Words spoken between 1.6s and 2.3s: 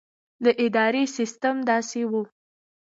داسې وو.